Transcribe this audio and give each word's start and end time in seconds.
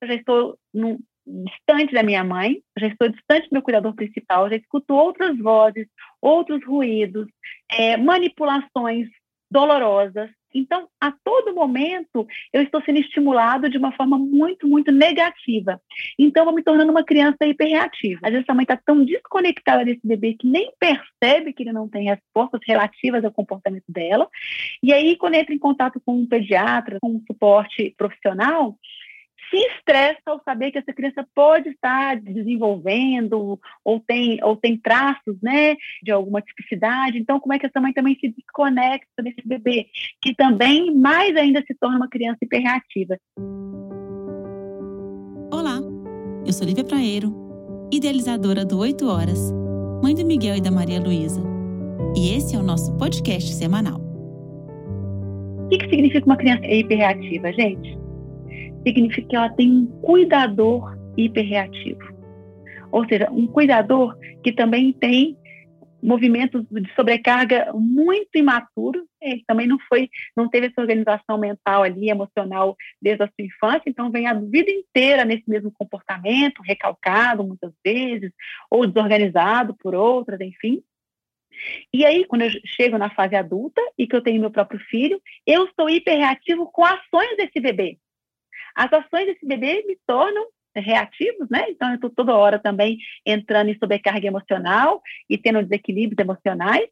eu 0.00 0.08
já 0.08 0.14
estou 0.14 0.58
distante 1.26 1.92
da 1.92 2.02
minha 2.02 2.24
mãe, 2.24 2.62
já 2.78 2.86
estou 2.86 3.08
distante 3.08 3.48
do 3.48 3.54
meu 3.54 3.62
cuidador 3.62 3.94
principal, 3.94 4.48
já 4.48 4.56
escuto 4.56 4.94
outras 4.94 5.36
vozes, 5.38 5.86
outros 6.20 6.64
ruídos, 6.64 7.26
é, 7.70 7.96
manipulações 7.96 9.08
dolorosas. 9.50 10.30
Então, 10.54 10.88
a 10.98 11.12
todo 11.12 11.54
momento, 11.54 12.26
eu 12.52 12.62
estou 12.62 12.82
sendo 12.82 12.98
estimulado 12.98 13.68
de 13.68 13.76
uma 13.76 13.92
forma 13.92 14.18
muito, 14.18 14.66
muito 14.66 14.90
negativa. 14.90 15.80
Então, 16.18 16.42
eu 16.42 16.44
vou 16.46 16.54
me 16.54 16.62
tornando 16.62 16.90
uma 16.90 17.04
criança 17.04 17.44
hiperreativa. 17.44 18.20
Às 18.22 18.32
vezes, 18.32 18.48
a 18.48 18.54
mãe 18.54 18.62
está 18.62 18.76
tão 18.76 19.04
desconectada 19.04 19.84
desse 19.84 20.00
bebê 20.02 20.34
que 20.34 20.46
nem 20.46 20.72
percebe 20.78 21.52
que 21.52 21.62
ele 21.62 21.72
não 21.72 21.86
tem 21.86 22.04
respostas 22.04 22.60
relativas 22.66 23.22
ao 23.24 23.32
comportamento 23.32 23.84
dela. 23.88 24.26
E 24.82 24.90
aí, 24.90 25.16
quando 25.16 25.34
entra 25.34 25.54
em 25.54 25.58
contato 25.58 26.00
com 26.04 26.14
um 26.14 26.26
pediatra, 26.26 26.98
com 27.00 27.10
um 27.10 27.22
suporte 27.26 27.94
profissional, 27.98 28.78
se 29.50 29.56
estressa 29.56 30.20
ao 30.26 30.40
saber 30.44 30.70
que 30.70 30.78
essa 30.78 30.92
criança 30.92 31.26
pode 31.34 31.70
estar 31.70 32.20
desenvolvendo 32.20 33.58
ou 33.84 34.00
tem, 34.00 34.42
ou 34.42 34.56
tem 34.56 34.76
traços 34.76 35.36
né, 35.42 35.76
de 36.02 36.10
alguma 36.10 36.40
tipicidade. 36.40 37.18
Então, 37.18 37.40
como 37.40 37.54
é 37.54 37.58
que 37.58 37.66
essa 37.66 37.80
mãe 37.80 37.92
também 37.92 38.16
se 38.20 38.28
desconecta 38.28 39.22
desse 39.22 39.42
bebê, 39.44 39.86
que 40.22 40.34
também 40.34 40.94
mais 40.94 41.36
ainda 41.36 41.62
se 41.66 41.74
torna 41.74 41.96
uma 41.96 42.08
criança 42.08 42.38
hiperreativa? 42.42 43.18
Olá, 45.52 45.78
eu 46.46 46.52
sou 46.52 46.66
Lívia 46.66 46.84
Praeiro, 46.84 47.32
idealizadora 47.92 48.64
do 48.64 48.78
8 48.78 49.06
Horas, 49.06 49.52
mãe 50.02 50.14
do 50.14 50.24
Miguel 50.24 50.56
e 50.56 50.60
da 50.60 50.70
Maria 50.70 51.00
Luísa. 51.00 51.42
E 52.16 52.34
esse 52.34 52.54
é 52.54 52.58
o 52.58 52.62
nosso 52.62 52.96
podcast 52.96 53.52
semanal. 53.54 54.00
O 55.64 55.68
que, 55.68 55.78
que 55.78 55.90
significa 55.90 56.24
uma 56.24 56.36
criança 56.36 56.66
hiperreativa, 56.66 57.52
gente? 57.52 58.07
Significa 58.86 59.28
que 59.28 59.36
ela 59.36 59.50
tem 59.50 59.70
um 59.70 59.86
cuidador 60.00 60.96
hiperreativo. 61.16 62.00
Ou 62.90 63.06
seja, 63.06 63.30
um 63.30 63.46
cuidador 63.46 64.16
que 64.42 64.52
também 64.52 64.92
tem 64.92 65.36
movimentos 66.02 66.64
de 66.70 66.94
sobrecarga 66.94 67.72
muito 67.74 68.30
imaturo, 68.36 69.04
ele 69.20 69.42
também 69.46 69.66
não 69.66 69.78
foi, 69.88 70.08
não 70.36 70.48
teve 70.48 70.68
essa 70.68 70.80
organização 70.80 71.36
mental 71.38 71.82
ali, 71.82 72.08
emocional 72.08 72.76
desde 73.02 73.24
a 73.24 73.26
sua 73.26 73.44
infância, 73.44 73.82
então 73.86 74.10
vem 74.10 74.26
a 74.26 74.34
vida 74.34 74.70
inteira 74.70 75.24
nesse 75.24 75.48
mesmo 75.48 75.72
comportamento, 75.72 76.62
recalcado 76.62 77.44
muitas 77.44 77.72
vezes, 77.84 78.30
ou 78.70 78.86
desorganizado 78.86 79.74
por 79.74 79.94
outras, 79.94 80.40
enfim. 80.40 80.82
E 81.92 82.06
aí, 82.06 82.24
quando 82.24 82.42
eu 82.42 82.50
chego 82.64 82.96
na 82.96 83.10
fase 83.10 83.34
adulta 83.34 83.80
e 83.98 84.06
que 84.06 84.14
eu 84.14 84.22
tenho 84.22 84.40
meu 84.40 84.50
próprio 84.50 84.78
filho, 84.78 85.20
eu 85.44 85.68
sou 85.74 85.90
hiperreativo 85.90 86.70
com 86.70 86.84
ações 86.84 87.36
desse 87.36 87.58
bebê. 87.58 87.98
As 88.78 88.92
ações 88.92 89.26
desse 89.26 89.44
bebê 89.44 89.82
me 89.88 89.98
tornam 90.06 90.46
reativos, 90.76 91.48
né? 91.50 91.68
Então, 91.68 91.88
eu 91.88 91.96
estou 91.96 92.10
toda 92.10 92.36
hora 92.36 92.60
também 92.60 92.96
entrando 93.26 93.70
em 93.70 93.76
sobrecarga 93.76 94.24
emocional 94.24 95.02
e 95.28 95.36
tendo 95.36 95.64
desequilíbrios 95.64 96.16
emocionais. 96.24 96.86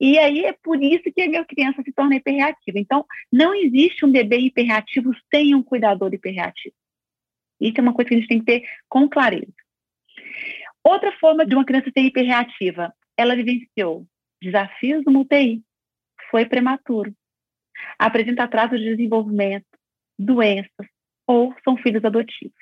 E 0.00 0.20
aí 0.20 0.44
é 0.44 0.52
por 0.52 0.80
isso 0.80 1.02
que 1.12 1.20
a 1.20 1.28
minha 1.28 1.44
criança 1.44 1.82
se 1.82 1.92
torna 1.92 2.14
hiperreativa. 2.14 2.78
Então, 2.78 3.04
não 3.32 3.52
existe 3.52 4.04
um 4.04 4.12
bebê 4.12 4.38
hiperreativo 4.38 5.10
sem 5.34 5.52
um 5.52 5.64
cuidador 5.64 6.14
hiperreativo. 6.14 6.76
Isso 7.60 7.74
é 7.76 7.82
uma 7.82 7.92
coisa 7.92 8.10
que 8.10 8.14
a 8.14 8.18
gente 8.18 8.28
tem 8.28 8.38
que 8.38 8.44
ter 8.44 8.68
com 8.88 9.08
clareza. 9.08 9.52
Outra 10.84 11.10
forma 11.18 11.44
de 11.44 11.56
uma 11.56 11.64
criança 11.64 11.90
ser 11.92 12.04
hiperreativa, 12.04 12.94
ela 13.16 13.34
vivenciou 13.34 14.06
desafios 14.40 15.02
no 15.06 15.22
UTI, 15.22 15.60
foi 16.30 16.46
prematuro, 16.46 17.12
apresenta 17.98 18.44
atraso 18.44 18.78
de 18.78 18.84
desenvolvimento, 18.84 19.66
doenças, 20.16 20.86
ou 21.32 21.54
são 21.64 21.76
filhos 21.76 22.04
adotivos. 22.04 22.54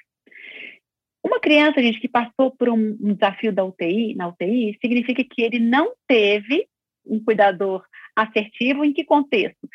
Uma 1.23 1.41
criança, 1.41 1.83
gente, 1.83 2.01
que 2.01 2.09
passou 2.09 2.51
por 2.51 2.69
um, 2.69 2.97
desafio 3.15 3.53
da 3.53 3.65
UTI, 3.65 4.15
na 4.15 4.29
UTI, 4.29 4.79
significa 4.81 5.23
que 5.23 5.43
ele 5.43 5.59
não 5.59 5.93
teve 6.07 6.67
um 7.05 7.23
cuidador 7.23 7.85
assertivo 8.17 8.85
em 8.85 8.93
que 8.93 9.05
contexto? 9.05 9.69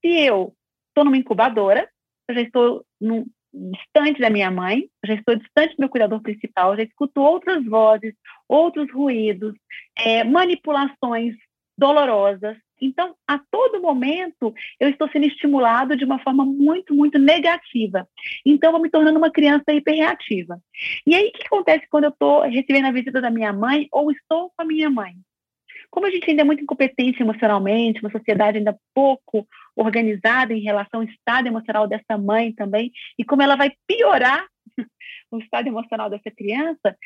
Se 0.00 0.08
eu 0.08 0.54
estou 0.88 1.04
numa 1.04 1.16
incubadora, 1.16 1.88
eu 2.28 2.34
já 2.34 2.42
estou 2.42 2.84
num, 3.00 3.26
distante 3.52 4.20
da 4.20 4.30
minha 4.30 4.50
mãe, 4.50 4.88
já 5.04 5.14
estou 5.14 5.36
distante 5.36 5.76
do 5.76 5.80
meu 5.80 5.88
cuidador 5.88 6.22
principal, 6.22 6.76
já 6.76 6.82
escuto 6.82 7.20
outras 7.20 7.64
vozes, 7.64 8.14
outros 8.48 8.90
ruídos, 8.92 9.54
é, 9.96 10.24
manipulações 10.24 11.34
dolorosas, 11.76 12.56
então, 12.82 13.14
a 13.26 13.38
todo 13.38 13.80
momento, 13.80 14.52
eu 14.80 14.88
estou 14.88 15.08
sendo 15.10 15.26
estimulado 15.26 15.96
de 15.96 16.04
uma 16.04 16.18
forma 16.18 16.44
muito, 16.44 16.94
muito 16.94 17.18
negativa. 17.18 18.08
Então, 18.44 18.68
eu 18.68 18.72
vou 18.72 18.82
me 18.82 18.90
tornando 18.90 19.18
uma 19.18 19.30
criança 19.30 19.72
hiperreativa. 19.72 20.60
E 21.06 21.14
aí, 21.14 21.28
o 21.28 21.32
que 21.32 21.46
acontece 21.46 21.86
quando 21.88 22.04
eu 22.04 22.10
estou 22.10 22.42
recebendo 22.42 22.86
a 22.86 22.92
visita 22.92 23.20
da 23.20 23.30
minha 23.30 23.52
mãe 23.52 23.86
ou 23.92 24.10
estou 24.10 24.50
com 24.56 24.62
a 24.62 24.64
minha 24.64 24.90
mãe? 24.90 25.14
Como 25.90 26.06
a 26.06 26.10
gente 26.10 26.28
ainda 26.28 26.42
é 26.42 26.44
muito 26.44 26.62
incompetente 26.62 27.22
emocionalmente, 27.22 28.00
uma 28.00 28.10
sociedade 28.10 28.58
ainda 28.58 28.76
pouco 28.94 29.46
organizada 29.76 30.52
em 30.52 30.60
relação 30.60 31.00
ao 31.00 31.06
estado 31.06 31.46
emocional 31.46 31.86
dessa 31.86 32.18
mãe 32.18 32.52
também, 32.52 32.90
e 33.18 33.24
como 33.24 33.42
ela 33.42 33.56
vai 33.56 33.70
piorar 33.86 34.46
o 35.30 35.38
estado 35.38 35.68
emocional 35.68 36.08
dessa 36.08 36.30
criança, 36.30 36.96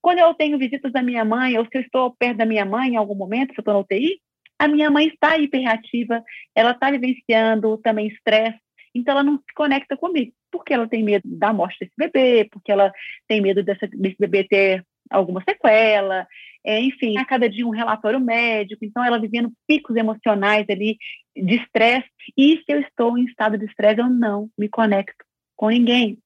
quando 0.00 0.18
eu 0.18 0.32
tenho 0.34 0.58
visitas 0.58 0.90
da 0.92 1.02
minha 1.02 1.24
mãe, 1.24 1.58
ou 1.58 1.64
se 1.66 1.76
eu 1.76 1.82
estou 1.82 2.14
perto 2.18 2.38
da 2.38 2.46
minha 2.46 2.64
mãe 2.64 2.90
em 2.90 2.96
algum 2.96 3.14
momento, 3.14 3.52
se 3.52 3.58
eu 3.58 3.62
estou 3.62 3.74
na 3.74 3.80
UTI, 3.80 4.18
a 4.60 4.68
minha 4.68 4.90
mãe 4.90 5.08
está 5.08 5.38
hiperreativa, 5.38 6.22
ela 6.54 6.72
está 6.72 6.90
vivenciando 6.90 7.78
também 7.78 8.08
estresse, 8.08 8.60
então 8.94 9.12
ela 9.12 9.22
não 9.22 9.38
se 9.38 9.54
conecta 9.54 9.96
comigo, 9.96 10.34
porque 10.52 10.74
ela 10.74 10.86
tem 10.86 11.02
medo 11.02 11.22
da 11.24 11.50
morte 11.50 11.78
desse 11.80 11.94
bebê, 11.96 12.46
porque 12.52 12.70
ela 12.70 12.92
tem 13.26 13.40
medo 13.40 13.62
dessa, 13.62 13.88
desse 13.88 14.16
bebê 14.18 14.44
ter 14.44 14.84
alguma 15.08 15.42
sequela, 15.48 16.28
é, 16.62 16.78
enfim, 16.78 17.16
a 17.16 17.24
cada 17.24 17.48
dia 17.48 17.66
um 17.66 17.70
relatório 17.70 18.20
médico, 18.20 18.84
então 18.84 19.02
ela 19.02 19.18
vivendo 19.18 19.50
picos 19.66 19.96
emocionais 19.96 20.66
ali 20.68 20.98
de 21.34 21.54
estresse, 21.54 22.10
e 22.36 22.58
se 22.58 22.64
eu 22.68 22.80
estou 22.80 23.16
em 23.16 23.24
estado 23.24 23.56
de 23.56 23.64
estresse, 23.64 24.00
eu 24.00 24.10
não 24.10 24.50
me 24.58 24.68
conecto 24.68 25.24
com 25.56 25.70
ninguém, 25.70 26.18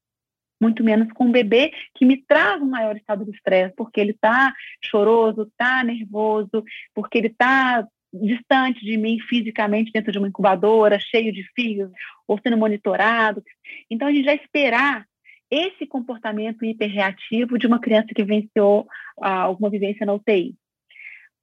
muito 0.60 0.82
menos 0.82 1.12
com 1.12 1.26
um 1.26 1.32
bebê 1.32 1.72
que 1.94 2.04
me 2.04 2.16
traz 2.16 2.60
um 2.60 2.68
maior 2.68 2.96
estado 2.96 3.24
de 3.24 3.30
estresse, 3.30 3.72
porque 3.76 4.00
ele 4.00 4.10
está 4.10 4.52
choroso, 4.82 5.42
está 5.42 5.84
nervoso, 5.84 6.64
porque 6.92 7.18
ele 7.18 7.28
está 7.28 7.86
distante 8.22 8.84
de 8.84 8.96
mim 8.96 9.18
fisicamente 9.20 9.90
dentro 9.92 10.12
de 10.12 10.18
uma 10.18 10.28
incubadora, 10.28 10.98
cheio 10.98 11.32
de 11.32 11.42
fios, 11.54 11.90
ou 12.26 12.38
sendo 12.38 12.56
monitorado. 12.56 13.42
Então, 13.90 14.08
a 14.08 14.12
gente 14.12 14.24
já 14.24 14.34
esperar 14.34 15.06
esse 15.50 15.86
comportamento 15.86 16.64
hiperreativo 16.64 17.58
de 17.58 17.66
uma 17.66 17.80
criança 17.80 18.08
que 18.14 18.24
venceu 18.24 18.86
ah, 19.20 19.42
alguma 19.42 19.70
vivência 19.70 20.06
na 20.06 20.14
UTI. 20.14 20.54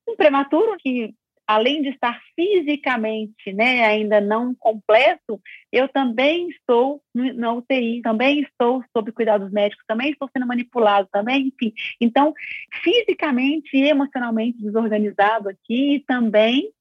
Um 0.08 0.16
prematuro 0.16 0.76
que 0.80 1.14
além 1.52 1.82
de 1.82 1.90
estar 1.90 2.20
fisicamente 2.34 3.52
né, 3.54 3.84
ainda 3.84 4.22
não 4.22 4.56
completo, 4.56 5.42
eu 5.72 5.88
também 5.90 6.50
estou 6.50 7.02
na 7.14 7.52
UTI, 7.54 8.02
também 8.02 8.42
estou 8.42 8.84
sob 8.96 9.12
cuidados 9.12 9.52
médicos, 9.52 9.84
também 9.86 10.12
estou 10.12 10.30
sendo 10.32 10.48
manipulado, 10.48 11.10
também, 11.12 11.48
enfim. 11.48 11.74
Então, 12.00 12.34
fisicamente 12.82 13.70
e 13.76 13.84
emocionalmente 13.84 14.62
desorganizado 14.62 15.50
aqui 15.50 15.96
e 15.96 16.00
também 16.00 16.72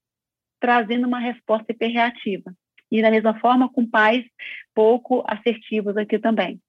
trazendo 0.60 1.06
uma 1.06 1.18
resposta 1.18 1.72
hiperreativa. 1.72 2.54
E 2.92 3.02
da 3.02 3.10
mesma 3.10 3.38
forma 3.40 3.68
com 3.72 3.84
pais 3.84 4.24
pouco 4.74 5.24
assertivos 5.26 5.96
aqui 5.96 6.18
também. 6.18 6.60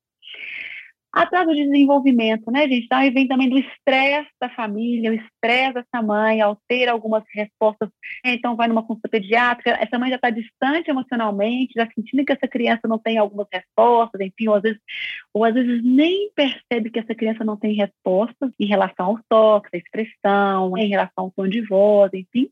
Atraso 1.14 1.54
de 1.54 1.66
desenvolvimento, 1.66 2.50
né, 2.50 2.68
gente? 2.70 2.86
Então, 2.86 2.98
aí 2.98 3.10
vem 3.10 3.28
também 3.28 3.50
do 3.50 3.60
estresse 3.60 4.30
da 4.40 4.50
família, 4.50 5.12
o 5.12 5.14
estresse 5.14 5.74
dessa 5.74 6.02
mãe, 6.02 6.40
altera 6.40 6.94
algumas 6.94 7.24
respostas. 7.34 7.90
Então, 8.24 8.56
vai 8.56 8.70
numa 8.70 8.82
consulta 8.82 9.10
pediátrica, 9.10 9.72
essa 9.72 10.00
mãe 10.00 10.10
já 10.10 10.16
está 10.16 10.30
distante 10.30 10.90
emocionalmente, 10.90 11.74
já 11.76 11.86
sentindo 11.94 12.24
que 12.24 12.32
essa 12.32 12.48
criança 12.48 12.88
não 12.88 12.98
tem 12.98 13.18
algumas 13.18 13.48
respostas, 13.52 14.22
enfim, 14.22 14.48
ou 14.48 14.56
às 14.56 14.62
vezes, 14.62 14.80
ou 15.34 15.44
às 15.44 15.54
vezes 15.54 15.84
nem 15.84 16.32
percebe 16.34 16.90
que 16.90 17.00
essa 17.00 17.14
criança 17.14 17.44
não 17.44 17.58
tem 17.58 17.74
respostas 17.74 18.52
em 18.58 18.66
relação 18.66 19.08
aos 19.08 19.22
toques, 19.28 19.70
à 19.74 19.78
expressão, 19.78 20.78
em 20.78 20.88
relação 20.88 21.26
ao 21.26 21.32
tom 21.32 21.48
de 21.48 21.62
voz, 21.62 22.10
enfim. 22.14 22.50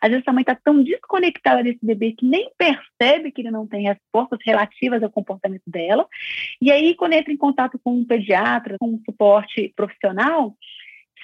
Às 0.00 0.10
vezes, 0.10 0.24
essa 0.24 0.32
mãe 0.32 0.42
está 0.42 0.56
tão 0.56 0.82
desconectada 0.82 1.62
desse 1.62 1.78
bebê 1.80 2.12
que 2.12 2.26
nem 2.26 2.50
percebe 2.58 3.30
que 3.30 3.42
ele 3.42 3.52
não 3.52 3.68
tem 3.68 3.84
respostas 3.84 4.40
relativas 4.44 5.00
ao 5.00 5.10
comportamento 5.10 5.62
dela. 5.64 6.08
E 6.60 6.72
aí, 6.72 6.96
quando 6.96 7.12
entra 7.12 7.32
em 7.32 7.36
contato 7.36 7.78
com 7.84 7.99
um 8.00 8.04
pediatra, 8.04 8.76
com 8.78 8.88
um 8.88 9.02
suporte 9.04 9.72
profissional, 9.76 10.56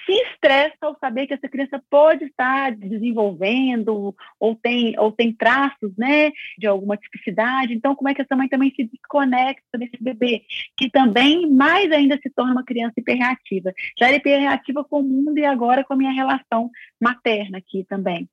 se 0.07 0.13
estressa 0.31 0.77
ao 0.81 0.97
saber 0.99 1.27
que 1.27 1.33
essa 1.33 1.49
criança 1.49 1.83
pode 1.89 2.23
estar 2.23 2.73
desenvolvendo 2.73 4.15
ou 4.39 4.55
tem, 4.55 4.97
ou 4.97 5.11
tem 5.11 5.33
traços 5.33 5.91
né, 5.97 6.31
de 6.57 6.65
alguma 6.65 6.95
tipicidade. 6.95 7.73
Então, 7.73 7.93
como 7.93 8.07
é 8.07 8.13
que 8.13 8.21
essa 8.21 8.35
mãe 8.35 8.47
também 8.47 8.73
se 8.73 8.85
desconecta 8.85 9.77
desse 9.77 10.01
bebê, 10.01 10.43
que 10.77 10.89
também 10.89 11.49
mais 11.49 11.91
ainda 11.91 12.17
se 12.21 12.29
torna 12.29 12.53
uma 12.53 12.63
criança 12.63 12.93
hiperreativa. 12.97 13.73
Já 13.99 14.07
era 14.07 14.15
hiperreativa 14.15 14.83
com 14.85 15.01
o 15.01 15.03
mundo 15.03 15.37
e 15.37 15.45
agora 15.45 15.83
com 15.83 15.93
a 15.93 15.97
minha 15.97 16.13
relação 16.13 16.71
materna 17.01 17.57
aqui 17.57 17.83
também. 17.83 18.29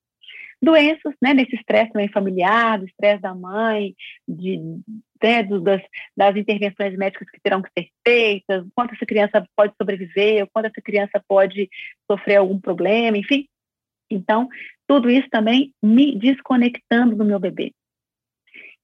Doenças, 0.65 1.15
né, 1.23 1.35
nesse 1.35 1.55
estresse 1.55 1.93
também 1.93 2.09
familiar, 2.09 2.79
do 2.79 2.87
estresse 2.87 3.23
da 3.23 3.35
mãe, 3.35 3.95
de, 4.27 4.59
né, 5.23 5.43
do, 5.43 5.61
das, 5.61 5.83
das, 6.17 6.37
intervenções 6.37 6.97
médicas 6.97 7.29
que 7.31 7.41
terão 7.41 7.63
que 7.63 7.71
ser 7.79 7.89
feitas, 8.07 8.67
quanto 8.75 8.95
essa 8.95 9.07
criança 9.07 9.47
pode 9.57 9.75
sobreviver, 9.81 10.49
quanto 10.53 10.67
essa 10.67 10.81
criança 10.83 11.23
pode 11.29 11.69
sofrer 12.11 12.37
algum 12.37 12.61
problema, 12.61 13.17
enfim. 13.17 13.47
Então, 14.11 14.49
tudo 14.87 15.11
isso 15.11 15.29
também 15.31 15.73
me 15.83 16.17
desconectando 16.17 17.17
do 17.17 17.25
meu 17.25 17.39
bebê. 17.39 17.73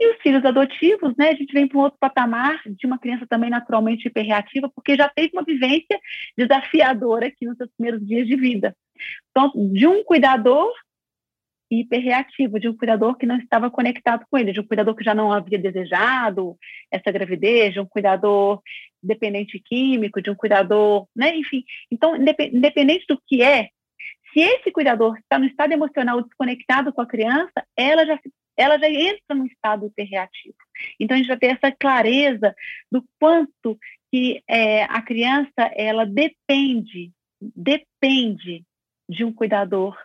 E 0.00 0.14
os 0.14 0.22
filhos 0.22 0.42
adotivos, 0.46 1.14
né, 1.18 1.28
a 1.28 1.34
gente 1.34 1.52
vem 1.52 1.68
para 1.68 1.76
um 1.76 1.82
outro 1.82 1.98
patamar 2.00 2.58
de 2.66 2.86
uma 2.86 2.98
criança 2.98 3.26
também 3.28 3.50
naturalmente 3.50 4.08
hiperreativa, 4.08 4.70
porque 4.74 4.96
já 4.96 5.08
teve 5.10 5.30
uma 5.34 5.44
vivência 5.44 6.00
desafiadora 6.36 7.26
aqui 7.26 7.44
nos 7.44 7.58
seus 7.58 7.70
primeiros 7.76 8.06
dias 8.06 8.26
de 8.26 8.34
vida. 8.34 8.74
Então, 9.30 9.52
de 9.72 9.86
um 9.86 10.02
cuidador 10.02 10.72
hiperreativo, 11.70 12.58
de 12.58 12.68
um 12.68 12.76
cuidador 12.76 13.16
que 13.16 13.26
não 13.26 13.36
estava 13.38 13.70
conectado 13.70 14.24
com 14.28 14.36
ele, 14.36 14.52
de 14.52 14.60
um 14.60 14.66
cuidador 14.66 14.94
que 14.94 15.04
já 15.04 15.14
não 15.14 15.32
havia 15.32 15.58
desejado 15.58 16.56
essa 16.90 17.12
gravidez, 17.12 17.72
de 17.72 17.80
um 17.80 17.86
cuidador 17.86 18.60
dependente 19.02 19.58
químico, 19.60 20.20
de 20.20 20.30
um 20.30 20.34
cuidador, 20.34 21.06
né, 21.14 21.36
enfim. 21.36 21.64
Então, 21.90 22.16
independente 22.16 23.06
do 23.08 23.20
que 23.26 23.42
é, 23.42 23.68
se 24.32 24.40
esse 24.40 24.70
cuidador 24.70 25.16
está 25.18 25.38
no 25.38 25.46
estado 25.46 25.72
emocional 25.72 26.22
desconectado 26.22 26.92
com 26.92 27.00
a 27.00 27.06
criança, 27.06 27.64
ela 27.76 28.04
já 28.04 28.18
ela 28.56 28.78
já 28.78 28.90
entra 28.90 29.34
no 29.34 29.46
estado 29.46 29.86
hiperreativo. 29.86 30.54
Então, 30.98 31.14
a 31.14 31.18
gente 31.18 31.28
vai 31.28 31.38
ter 31.38 31.46
essa 31.46 31.72
clareza 31.72 32.54
do 32.92 33.02
quanto 33.18 33.78
que 34.12 34.42
é, 34.46 34.82
a 34.84 35.00
criança, 35.00 35.70
ela 35.74 36.04
depende, 36.04 37.10
depende 37.40 38.62
de 39.08 39.24
um 39.24 39.32
cuidador 39.32 39.96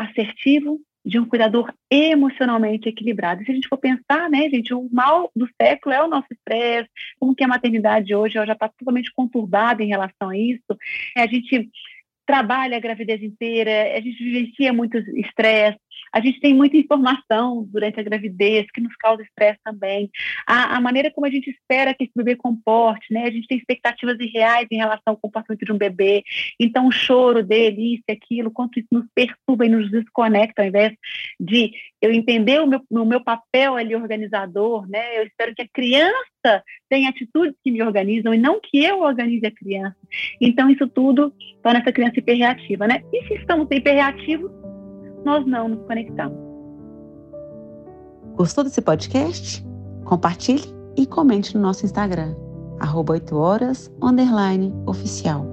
assertivo, 0.00 0.80
de 1.04 1.18
um 1.18 1.24
cuidador 1.24 1.72
emocionalmente 1.90 2.88
equilibrado. 2.88 3.42
Se 3.44 3.50
a 3.50 3.54
gente 3.54 3.68
for 3.68 3.78
pensar, 3.78 4.28
né, 4.28 4.50
gente, 4.50 4.74
o 4.74 4.88
mal 4.92 5.30
do 5.34 5.48
século 5.60 5.94
é 5.94 6.02
o 6.02 6.08
nosso 6.08 6.26
estresse, 6.30 6.90
como 7.18 7.34
que 7.34 7.42
a 7.42 7.48
maternidade 7.48 8.14
hoje 8.14 8.34
já 8.34 8.52
está 8.52 8.68
totalmente 8.68 9.10
conturbada 9.12 9.82
em 9.82 9.88
relação 9.88 10.28
a 10.28 10.36
isso. 10.36 10.76
A 11.16 11.26
gente 11.26 11.70
trabalha 12.26 12.76
a 12.76 12.80
gravidez 12.80 13.22
inteira, 13.22 13.96
a 13.96 14.00
gente 14.00 14.22
vivencia 14.22 14.72
muito 14.72 14.98
estresse, 14.98 15.78
a 16.12 16.20
gente 16.20 16.40
tem 16.40 16.54
muita 16.54 16.76
informação 16.76 17.66
durante 17.70 18.00
a 18.00 18.02
gravidez 18.02 18.66
que 18.72 18.80
nos 18.80 18.94
causa 18.96 19.22
estresse 19.22 19.60
também. 19.64 20.10
A, 20.46 20.76
a, 20.76 20.80
maneira 20.80 21.10
como 21.10 21.26
a 21.26 21.30
gente 21.30 21.50
espera 21.50 21.94
que 21.94 22.04
esse 22.04 22.12
bebê 22.14 22.36
comporte, 22.36 23.12
né? 23.12 23.24
A 23.24 23.30
gente 23.30 23.46
tem 23.46 23.58
expectativas 23.58 24.18
irreais 24.18 24.66
em 24.70 24.76
relação 24.76 25.02
ao 25.06 25.16
comportamento 25.16 25.64
de 25.64 25.72
um 25.72 25.78
bebê. 25.78 26.22
Então, 26.58 26.86
o 26.86 26.92
choro 26.92 27.42
dele, 27.42 27.94
isso 27.94 28.04
e 28.08 28.12
aquilo, 28.12 28.50
quanto 28.50 28.78
isso 28.78 28.88
nos 28.90 29.06
perturba 29.14 29.66
e 29.66 29.68
nos 29.68 29.90
desconecta, 29.90 30.62
ao 30.62 30.68
invés 30.68 30.92
de 31.38 31.72
eu 32.02 32.12
entender 32.12 32.60
o 32.60 32.66
meu, 32.66 32.82
o 32.90 33.04
meu 33.04 33.22
papel 33.22 33.76
ali 33.76 33.94
organizador, 33.94 34.88
né? 34.88 35.18
Eu 35.18 35.24
espero 35.24 35.54
que 35.54 35.62
a 35.62 35.68
criança 35.72 36.64
tenha 36.88 37.10
atitudes 37.10 37.54
que 37.62 37.70
me 37.70 37.82
organizam 37.82 38.34
e 38.34 38.38
não 38.38 38.60
que 38.60 38.82
eu 38.82 39.00
organize 39.00 39.46
a 39.46 39.50
criança. 39.50 39.96
Então, 40.40 40.68
isso 40.70 40.88
tudo 40.88 41.32
torna 41.62 41.80
essa 41.80 41.92
criança 41.92 42.18
hiperreativa, 42.18 42.86
né? 42.86 43.02
E 43.12 43.26
se 43.26 43.34
estamos 43.34 43.68
hiperreativos, 43.70 44.50
nós 45.24 45.46
não 45.46 45.68
nos 45.68 45.82
conectamos. 45.86 46.38
Gostou 48.36 48.64
desse 48.64 48.80
podcast? 48.80 49.64
Compartilhe 50.04 50.64
e 50.96 51.06
comente 51.06 51.54
no 51.54 51.60
nosso 51.60 51.84
Instagram, 51.84 52.34
arroba 52.78 53.12
8 53.12 53.36
horas, 53.36 53.90
underline, 54.02 54.72
oficial. 54.86 55.46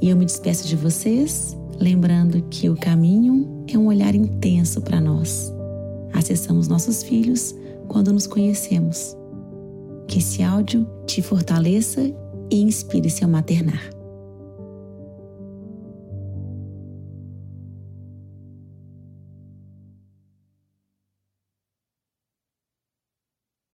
E 0.00 0.10
eu 0.10 0.16
me 0.16 0.24
despeço 0.24 0.68
de 0.68 0.76
vocês, 0.76 1.56
lembrando 1.78 2.42
que 2.50 2.68
o 2.68 2.76
caminho 2.76 3.64
é 3.72 3.78
um 3.78 3.86
olhar 3.86 4.14
intenso 4.14 4.82
para 4.82 5.00
nós. 5.00 5.52
Acessamos 6.12 6.68
nossos 6.68 7.02
filhos 7.02 7.54
quando 7.88 8.12
nos 8.12 8.26
conhecemos. 8.26 9.16
Que 10.06 10.18
esse 10.18 10.42
áudio 10.42 10.86
te 11.06 11.22
fortaleça 11.22 12.02
e 12.50 12.62
inspire 12.62 13.10
seu 13.10 13.26
maternar. 13.26 13.95